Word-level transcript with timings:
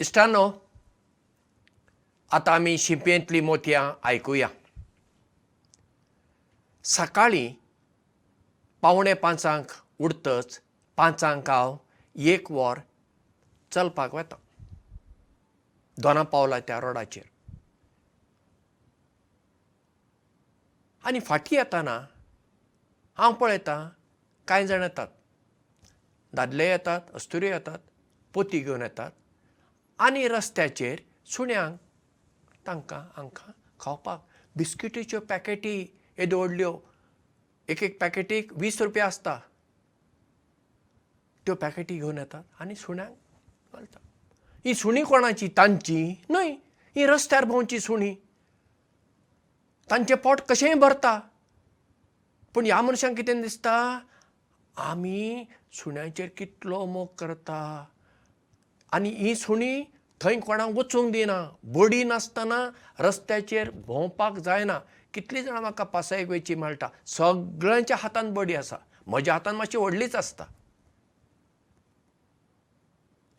इश्टांनो 0.00 0.50
आतां 2.32 2.54
आमी 2.54 2.78
शिंपयेंतलीं 2.78 3.42
मोतयां 3.42 3.92
आयकुया. 4.02 4.48
सकाळीं 6.84 7.54
पावणे 8.82 9.14
पांचांक 9.14 9.66
उठतच 9.98 10.60
पांचांक 10.96 11.50
हांव 11.50 11.76
एक 12.16 12.50
वर 12.50 12.78
चलपाक 13.72 14.14
वता. 14.14 14.36
दोना 16.02 16.22
पावला 16.22 16.60
त्या 16.60 16.80
रोडाचेर. 16.80 17.24
आनी 21.04 21.20
फाटीं 21.20 21.58
येताना 21.58 22.00
हांव 23.18 23.32
पळयतां 23.32 23.88
कांय 24.48 24.66
जाण 24.66 24.82
येतात. 24.82 25.08
दादले 26.32 26.70
येतात 26.70 27.00
अस्तुऱ्यो 27.14 27.48
येतात 27.48 27.78
पोती 28.34 28.58
घेवन 28.58 28.82
येतात 28.82 29.10
आनी 30.00 30.28
रस्त्याचेर 30.28 31.00
सुण्यांक 31.26 31.78
तांकां 32.66 33.00
हांकां 33.00 33.52
खावपाक. 33.80 34.24
बिस्किटीच्यो 34.56 35.20
पॅकेटी 35.20 35.98
येद्यो 36.18 36.38
व्हडल्यो 36.38 36.80
एक 37.68 37.82
एक 37.82 38.00
पॅकेटीक 38.00 38.52
वीस 38.52 38.82
रुपया 38.82 39.06
आसता. 39.06 39.40
त्यो 41.46 41.54
पॅकेटी 41.54 41.96
घेवन 41.96 42.18
येतात 42.18 42.44
आनी 42.60 42.74
सुण्यांक 42.74 43.14
घालतात. 43.72 44.00
ही 44.64 44.74
सुणी 44.74 45.02
कोणाची? 45.02 45.48
तांची. 45.48 46.14
न्हय. 46.30 46.50
ही 46.96 47.06
रस्त्यार 47.06 47.44
भोंवची 47.44 47.80
सुणी. 47.80 48.14
तांचें 49.90 50.16
पोट 50.16 50.40
कशेंय 50.40 50.74
भरता. 50.74 51.20
पूण 52.54 52.66
ह्या 52.66 52.82
मनशांक 52.82 53.16
कितें 53.16 53.42
दिसता? 53.42 54.00
आमी 54.76 55.44
सुण्याचेर 55.72 56.28
कितलो 56.36 56.84
मोग 56.86 57.06
करता 57.18 57.84
आनी 58.92 59.08
ही 59.08 59.34
सुणी 59.34 59.82
थंय 60.20 60.40
कोणाक 60.40 60.68
वचूंक 60.68 61.12
दिना. 61.12 61.56
बडी 61.62 62.04
नासतना 62.04 62.70
रस्त्याचेर 62.98 63.70
भोंवपाक 63.70 64.32
जायना. 64.32 64.78
कितलीं 65.14 65.42
जाणां 65.42 65.60
म्हाका 65.60 65.84
पासयेक 65.84 66.28
वयची 66.28 66.54
मेळटा? 66.54 66.88
सगळ्यांच्या 67.06 67.96
हातान 68.00 68.34
बडी 68.34 68.54
आसा. 68.54 68.76
म्हज्या 69.06 69.34
हातान 69.34 69.56
मातशी 69.56 69.78
व्हडलीच 69.78 70.16
आसता. 70.16 70.44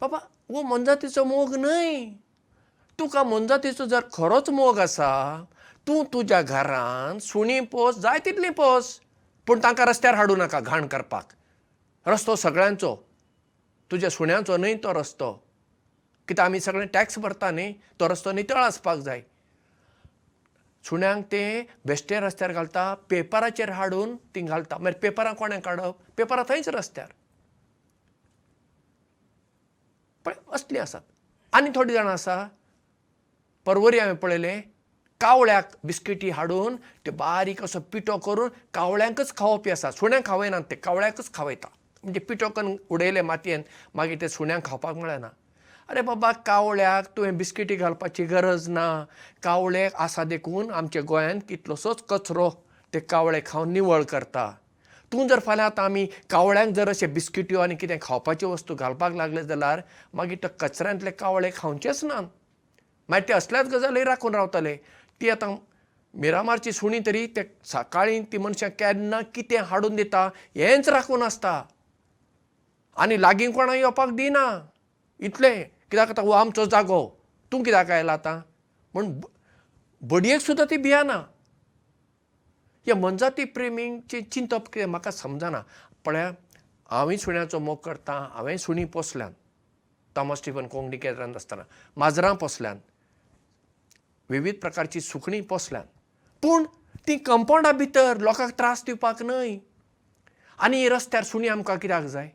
बाबा 0.02 0.18
हो 0.50 0.62
मनजातीचो 0.62 1.24
मोग 1.24 1.56
न्हय. 1.56 2.06
तुका 3.00 3.24
मनजातीचो 3.24 3.86
जर 3.86 4.00
खरोच 4.14 4.50
मोग 4.50 4.80
आसा 4.80 5.44
तूं 5.88 6.04
तुज्या 6.14 6.42
घरान 6.42 7.20
सुणी 7.20 7.60
पोस 7.60 7.96
जाय 7.96 8.20
तितली 8.26 8.50
पोस. 8.50 9.00
पूण 9.48 9.60
तांकां 9.64 9.88
रस्त्यार 9.88 10.16
हाडूं 10.16 10.38
नाका 10.38 10.60
घाण 10.60 10.88
करपाक. 10.88 11.28
रस्तो 12.06 12.36
सगळ्यांचो 12.36 13.09
तुज्या 13.92 14.10
सुण्यांचो 14.10 14.58
न्हय 14.58 14.74
तो 14.74 14.94
रस्तो. 14.94 15.32
कित्याक 16.28 16.46
आमी 16.46 16.60
सगळे 16.60 16.86
टॅक्स 16.86 17.20
भरता 17.20 17.52
न्ही 17.52 17.74
तो 18.00 18.10
रस्तो 18.10 18.32
नितळ 18.32 18.64
आसपाक 18.64 18.98
जाय. 18.98 19.22
सुण्यांक 20.84 21.26
ते 21.32 21.68
बेश्टे 21.86 22.20
रस्त्यार 22.20 22.52
घालता 22.54 22.94
पेपराचेर 23.10 23.70
हाडून 23.70 24.16
ती 24.36 24.42
घालता. 24.42 24.78
मागीर 24.78 25.00
पेपरां 25.00 25.34
कोणें 25.34 25.60
काडप? 25.60 25.96
पेपरां 26.18 26.44
थंयच 26.50 26.70
रस्त्यार. 26.70 27.12
पण 30.26 30.34
असलीं 30.52 30.80
आसात. 30.82 31.02
आनी 31.54 31.70
थोडीं 31.76 31.94
जाणां 31.94 32.14
आसा. 32.14 32.48
परवरी 33.66 34.00
हांवें 34.00 34.16
पळयलें 34.16 34.62
कावळ्याक 35.22 35.72
बिस्किटी 35.84 36.30
हाडून 36.30 36.76
त्यो 36.76 37.14
बारीक 37.14 37.64
असो 37.64 37.80
पिठो 37.80 38.18
करून 38.18 38.50
कावळ्यांकच 38.74 39.36
खावपी 39.38 39.72
आसा. 39.72 39.92
सुण्यांक 39.92 40.26
खावयनात 40.26 40.62
ते 40.72 40.76
कावळ्याकच 40.76 41.34
खावयता 41.34 41.68
म्हणजे 42.04 42.20
पिठो 42.20 42.50
करून 42.50 42.76
उडयले 42.90 43.22
मातयेन 43.22 43.62
मागीर 43.96 44.18
ते 44.22 44.30
सुण्यांक 44.30 44.66
खावपाक 44.66 44.96
मेळना. 44.96 45.30
आरे 45.90 46.02
बाबा 46.02 46.32
कावळ्याक 46.46 47.06
तुवें 47.18 47.38
बिस्किटी 47.38 47.76
घालपाची 47.76 48.24
गरज 48.26 48.68
ना. 48.70 49.04
कावळे 49.44 49.88
आसा 50.00 50.24
देखून 50.24 50.72
आमच्या 50.72 51.02
गोंयांत 51.08 51.42
कितलोसोच 51.50 52.04
कचरो 52.10 52.50
ते 52.94 53.00
कावळे 53.00 53.42
खावन 53.46 53.74
निवळ 53.74 54.04
करता. 54.10 54.52
तूं 55.12 55.28
जर 55.28 55.40
फाल्यां 55.46 55.70
आतां 55.70 55.86
आमी 55.86 56.06
कावळ्यांक 56.30 56.74
जर 56.76 56.90
अशे 56.90 57.08
बिस्किट्यो 57.14 57.60
आनी 57.60 57.76
कितें 57.76 57.98
खावपाच्यो 58.02 58.50
वस्तू 58.52 58.76
घालपाक 58.76 59.14
लागले 59.16 59.44
जाल्यार 59.44 59.82
मागीर 60.14 60.38
ते 60.44 60.48
कचऱ्यांतले 60.60 61.12
कावळे 61.12 61.50
खावचेच 61.56 62.04
ना 62.04 62.20
मागीर 63.10 63.28
ते 63.28 63.34
असल्याच 63.34 63.70
गजाली 63.74 64.04
राखून 64.04 64.36
रावतले. 64.36 64.76
ती 65.22 65.30
आतां 65.30 65.56
मिरामारची 66.14 66.72
सुणी 66.72 67.00
तरी 67.06 67.26
ते 67.36 67.42
सकाळीं 67.72 68.22
ती 68.32 68.38
मनशां 68.38 68.70
केन्ना 68.80 69.22
कितें 69.34 69.58
हाडून 69.70 69.96
दिता 69.96 70.28
हेंच 70.56 70.90
राखून 70.90 71.24
आसता 71.24 71.62
आनी 73.00 73.22
लागीं 73.22 73.52
कोणाक 73.52 73.76
येवपाक 73.76 74.10
दिना. 74.10 74.70
इतलें. 75.20 75.64
कित्याक 75.92 76.10
आतां 76.10 76.26
हो 76.26 76.32
आमचो 76.32 76.66
जागो. 76.66 77.10
तूं 77.52 77.64
कित्याक 77.64 77.92
आयला 77.92 78.14
आतां? 78.14 78.38
म्हूण 78.94 79.22
बडयेक 80.02 80.42
सुद्दां 80.42 80.68
ती 80.72 80.78
भियाना 80.78 81.18
ह्या 82.86 82.96
मनजाती 82.96 83.44
प्रेमींचें 83.44 84.22
चिंतप 84.32 84.68
कितें 84.74 84.86
म्हाका 84.86 85.12
समजना. 85.12 85.62
पळया 86.06 86.32
हांवें 86.92 87.18
सुण्याचो 87.18 87.60
मोग 87.60 87.78
करता 87.78 88.30
हांवें 88.34 88.58
सुणी 88.58 88.86
पोसल्यान. 88.86 89.34
टॉमस 90.16 90.38
स्टिफन 90.38 90.68
कोंगडी 90.68 90.98
केंद्रांत 90.98 91.36
आसतना. 91.36 91.64
माजरां 91.98 92.36
पोसल्यान. 92.36 92.78
विविध 94.30 94.56
प्रकारची 94.62 95.02
सुकणीं 95.02 95.44
पोसल्यान. 95.44 95.86
पूण 96.42 96.64
ती 97.08 97.18
कंपाउंडा 97.18 97.72
भितर 97.72 98.18
लोकांक 98.18 98.52
त्रास 98.52 98.84
दिवपाक 98.86 99.22
न्हय. 99.22 99.58
आनी 100.60 100.90
रस्त्यार 100.90 101.24
सुणी 101.24 101.48
आमकां 101.48 101.78
कित्याक 101.78 102.04
जाय 102.04 102.30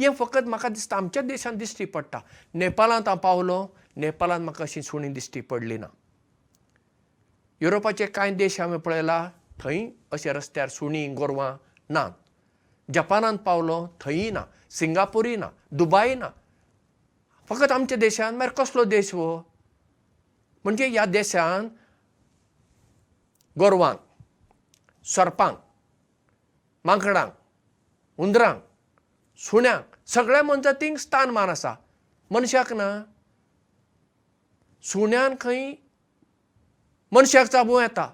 हें 0.00 0.14
फकत 0.14 0.44
म्हाका 0.46 0.68
दिसता 0.68 0.96
आमच्या 0.96 1.22
देशांत 1.22 1.56
दिश्टी 1.56 1.84
पडटा. 1.84 2.18
नेपाळांत 2.54 3.08
हांव 3.08 3.18
पावलो 3.18 3.66
नेपाळांत 3.96 4.44
म्हाका 4.44 4.64
अशी 4.64 4.82
सुणी 4.82 5.08
दिश्टी 5.08 5.40
पडली 5.40 5.78
ना. 5.78 5.86
युरोपाचे 7.60 8.06
कांय 8.06 8.34
देश 8.34 8.60
हांवें 8.60 8.78
पळयला 8.78 9.30
थंय 9.60 9.88
अशे 10.12 10.32
रस्त्यार 10.32 10.68
सुणी 10.68 11.08
गोरवां 11.08 11.56
नात. 11.88 12.10
जपानांत 12.94 13.38
पावलो 13.38 13.86
थंयय 14.00 14.30
ना. 14.30 14.44
सिंगापूरय 14.70 15.36
ना. 15.36 15.48
दुबाय 15.70 16.14
ना. 16.14 16.28
फकत 17.48 17.72
आमच्या 17.72 17.98
देशांत 17.98 18.36
मागीर 18.36 18.52
कसलो 18.52 18.84
देश 18.84 19.14
हो? 19.14 19.38
म्हणजे 20.64 20.86
ह्या 20.86 21.04
देशांत 21.04 21.70
गोरवांक 23.58 23.98
सर्पांक 25.04 25.58
मांकडांक 26.84 27.32
हुंदरांक 28.18 28.62
सुण्यांक 29.38 29.96
सगळ्या 30.06 30.42
मनजातींक 30.42 30.98
स्थानमान 30.98 31.48
आसा. 31.48 31.74
मनशाक 32.30 32.72
ना. 32.72 33.04
सुण्यान 34.82 35.34
खंय 35.40 35.72
मनशाक 37.12 37.46
चाबूं 37.46 37.82
येता. 37.82 38.12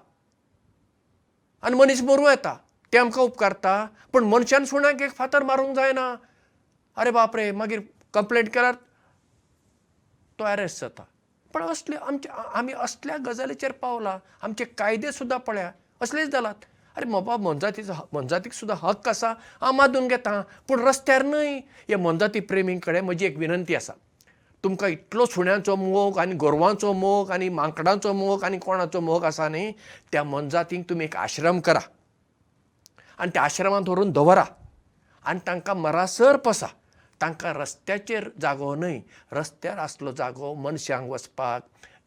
आनी 1.61 1.75
मनीस 1.75 2.01
मरूं 2.01 2.29
येता. 2.29 2.57
ते 2.93 2.97
आमकां 2.97 3.23
उपकारता 3.23 3.85
पूण 4.11 4.23
मनशान 4.23 4.65
सुण्याक 4.65 5.01
एक 5.01 5.11
फातर 5.11 5.43
मारूंक 5.43 5.75
जायना. 5.75 6.15
आरे 6.95 7.11
बाप 7.11 7.35
रे 7.35 7.51
मागीर 7.51 7.81
कंप्लेंट 8.13 8.53
केल्यार 8.53 8.75
तो 10.39 10.43
अरेस्ट 10.43 10.81
जाता. 10.81 11.03
पण 11.53 11.63
असले 11.63 11.95
आमचे 11.95 12.29
आमी 12.29 12.73
असल्या 12.73 13.17
गजालीचेर 13.25 13.71
पावला. 13.71 14.19
आमचे 14.41 14.65
कायदे 14.65 15.11
सुद्दां 15.11 15.39
पळया. 15.39 15.71
असलेच 16.01 16.29
जालात 16.29 16.65
अरे 16.95 17.05
बाबा 17.09 17.35
मनजातीचो 17.37 17.93
मनजातीक 18.13 18.53
सुद्दां 18.53 18.77
हक्क 18.81 19.07
आसा. 19.09 19.33
हांव 19.61 19.71
मादून 19.75 20.07
घेता 20.07 20.41
पूण 20.67 20.79
रस्त्यार 20.87 21.23
न्हय. 21.25 21.55
हे 21.89 21.95
मनजाती 21.95 22.39
प्रेमी 22.49 22.77
कडेन 22.83 23.05
म्हजी 23.05 23.25
एक 23.25 23.37
विनंती 23.37 23.75
आसा. 23.75 23.93
तुमकां 24.63 24.89
इतलो 24.89 25.25
सुण्यांचो 25.25 25.75
मोग 25.75 26.19
आनी 26.19 26.35
गोरवांचो 26.39 26.91
मोग 26.93 27.31
आनी 27.31 27.49
मांकडांचो 27.49 28.13
मोग 28.13 28.43
आनी 28.43 28.57
कोणाचो 28.65 28.99
मोग 29.01 29.23
आसा 29.25 29.47
न्ही 29.49 29.71
त्या 30.11 30.23
मनजातींक 30.23 30.89
तुमी 30.89 31.05
एक 31.05 31.15
आश्रम 31.17 31.59
करा. 31.59 31.79
आनी 33.17 33.31
त्या 33.33 33.43
आश्रमांत 33.43 33.89
व्हरून 33.89 34.11
दवरा. 34.11 34.43
आनी 35.25 35.39
तांकां 35.47 35.75
मरासर 35.77 36.37
पसा. 36.45 36.67
तांकां 37.21 37.53
रस्त्याचेर 37.53 38.29
जागो 38.41 38.73
न्हय. 38.75 38.99
रस्त्यार 39.31 39.77
आसलो 39.79 40.11
जागो 40.17 40.53
मनशांक 40.53 41.09
वचपाक 41.09 41.61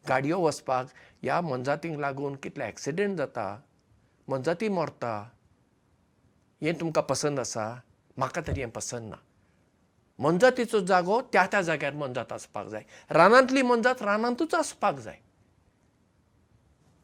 गाडयो 0.09 0.39
वचपाक 0.39 0.87
ह्या 1.23 1.39
मनजातींक 1.41 1.99
लागून 1.99 2.35
कितले 2.43 2.67
एक्सिडेंट 2.67 3.17
जाता 3.17 3.55
मनजाती 4.29 4.69
मरता 4.69 5.13
हें 6.61 6.73
तुमकां 6.79 7.03
पसंद 7.03 7.39
आसा 7.39 7.63
म्हाका 8.17 8.41
तरी 8.41 8.61
हें 8.61 8.69
पसंद 8.69 9.09
ना. 9.09 9.15
मनजातीचो 10.19 10.79
जागो 10.79 11.21
त्या 11.33 11.45
त्या 11.51 11.61
जाग्यार 11.61 11.93
मनजात 11.93 12.31
आसपाक 12.33 12.67
जाय. 12.67 12.83
रानांतली 13.09 13.61
मनजात 13.61 14.01
रानांतूच 14.01 14.53
आसपाक 14.55 14.99
जाय. 14.99 15.17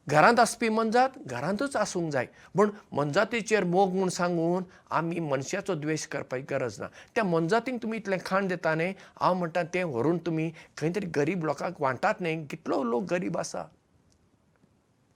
घरांत 0.08 0.40
आसपी 0.40 0.70
मनजात 0.70 1.10
घरांतूच 1.26 1.76
आसूंक 1.76 2.12
जाय. 2.12 2.26
पूण 2.56 2.70
मनजातीचेर 2.92 3.64
मोग 3.64 3.94
म्हूण 3.94 4.10
सांगून 4.10 4.64
आमी 4.92 5.20
मनशाचो 5.20 5.76
द्वेश 5.76 6.06
करपाची 6.08 6.44
गरज 6.50 6.80
ना. 6.80 6.88
त्या 7.16 7.24
मनजातींक 7.24 7.82
तुमी 7.84 7.98
इतलें 7.98 8.18
खाण 8.26 8.48
दिता 8.48 8.74
न्ही 8.76 8.94
हांव 9.22 9.34
म्हणटा 9.34 9.64
तें 9.74 9.84
व्हरून 9.84 10.18
तुमी 10.26 10.50
खंय 10.78 10.92
तरी 10.96 11.06
गरीब 11.16 11.46
लोकांक 11.46 11.82
वांटात 11.82 12.22
न्ही 12.22 12.46
कितलो 12.48 12.84
लोक 12.84 13.04
गरीब 13.12 13.38
आसा 13.38 13.64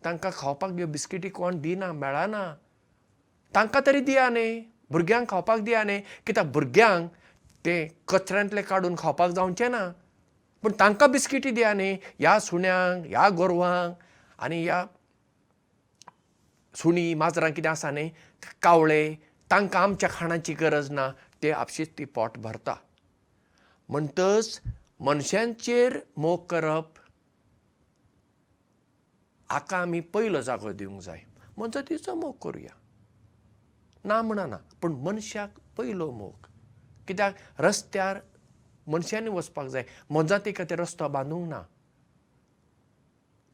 तांकां 0.05 0.31
खावपाक 0.35 0.71
ह्यो 0.71 0.87
बिस्किटी 0.87 1.29
कोण 1.29 1.59
दिना 1.61 1.91
मेळना. 1.91 2.55
तांकां 3.55 3.81
तरी 3.85 3.99
दिया 3.99 4.29
न्ही. 4.29 4.63
भुरग्यांक 4.91 5.29
खावपाक 5.29 5.59
दिया 5.59 5.83
न्ही. 5.83 6.01
कित्याक 6.25 6.45
भुरग्यांक 6.45 7.09
ते 7.65 7.75
कचऱ्यांतले 8.07 8.61
काडून 8.61 8.95
खावपाक 8.97 9.31
जावचें 9.31 9.69
ना. 9.71 9.87
पूण 10.63 10.71
तांकां 10.79 11.11
बिस्किटी 11.11 11.51
दिया 11.51 11.73
न्ही. 11.73 11.97
ह्या 12.19 12.39
सुण्यांक 12.39 13.05
ह्या 13.05 13.29
गोरवांक 13.29 13.95
आनी 14.39 14.63
ह्या 14.63 14.85
सुणी 16.75 17.13
माजरां 17.13 17.51
कितें 17.51 17.69
आसा 17.69 17.91
न्ही 17.91 18.09
कावळे 18.61 19.15
तांकां 19.51 19.81
आमच्या 19.81 20.09
खाणाची 20.11 20.53
गरज 20.53 20.91
ना. 20.91 21.11
ते 21.43 21.51
आपशींच 21.51 21.89
ती 21.97 22.05
पोट 22.05 22.37
भरता. 22.37 22.75
म्हणटच 23.89 24.59
मनशांचेर 24.99 25.99
मोग 26.17 26.45
करप 26.45 26.85
हाका 29.49 29.77
आमी 29.77 29.99
पयलो 30.01 30.41
जागो 30.41 30.71
दिवंक 30.73 31.01
जाय. 31.01 31.21
मनजतीचो 31.57 32.15
मोग 32.15 32.35
करुया. 32.43 32.73
ना 34.05 34.21
म्हणना 34.21 34.57
पूण 34.81 34.91
मनशाक 34.91 35.49
पयलो 35.77 36.11
मोग. 36.11 36.47
कित्याक? 37.07 37.35
रस्त्यार 37.59 38.19
मनशांनी 38.87 39.29
वचपाक 39.29 39.67
जाय. 39.67 39.83
मोनजाती 40.09 40.51
खातीर 40.51 40.79
रस्तो 40.79 41.07
बांदूंक 41.07 41.49
ना. 41.49 41.61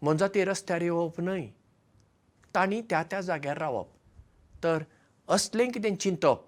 मोनजाती 0.02 0.44
रस्त्यार 0.46 0.82
येवप 0.82 1.22
न्हय. 1.22 1.48
तांणी 2.56 2.82
त्या 2.82 3.04
त्या 3.04 3.22
जाग्यार 3.22 3.58
रावप. 3.58 3.88
तर 4.64 4.84
असलें 5.28 5.72
कितें 5.72 5.96
चिंतप 5.96 6.46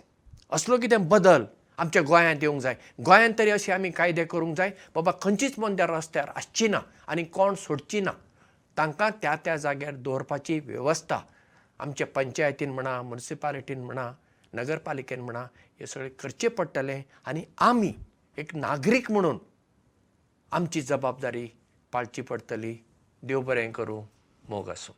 असलो 0.52 0.78
कितें 0.78 1.08
बदल 1.10 1.46
आमच्या 1.78 2.02
गोंयांत 2.02 2.40
येवंक 2.42 2.62
जाय. 2.62 2.76
गोंयांत 3.06 3.34
तरी 3.40 3.50
अशे 3.50 3.72
आमी 3.72 3.92
कायदे 3.92 4.26
करूंक 4.26 4.58
जाय 4.58 4.72
बाबा 4.96 5.12
खंयचीच 5.22 5.60
मोंद्या 5.60 5.88
रस्त्यार 5.88 6.30
आसची 6.36 6.68
ना 6.68 6.80
आनी 7.08 7.24
कोण 7.24 7.56
सोडची 7.56 8.02
ना 8.02 8.12
तांकां 8.78 9.10
त्या 9.22 9.36
त्या 9.36 9.56
जाग्यार 9.58 9.96
दवरपाची 9.96 10.60
वेवस्था 10.60 11.20
आमच्या 11.80 12.08
पंचायतीन 12.08 12.72
म्हणा 12.72 13.02
मुन्सिपालिटीन 13.02 13.84
म्हणा 13.84 14.12
नगरपालिकेन 14.54 15.22
म्हणा 15.22 15.44
हें 15.80 15.86
सगळें 15.86 16.10
करचें 16.10 16.50
पडटलें 16.50 17.02
आनी 17.26 17.44
आमी 17.58 17.94
एक 18.38 18.56
नागरीक 18.56 19.12
म्हणून 19.12 19.38
आमची 20.52 20.82
जबाबदारी 20.82 21.48
पाळची 21.92 22.22
पडटली. 22.22 22.76
देव 23.24 23.42
बरें 23.42 23.72
करूं 23.72 24.04
मोग 24.50 24.70
आसूं 24.70 24.94